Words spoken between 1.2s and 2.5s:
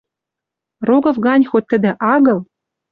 гань хоть тӹдӹ агыл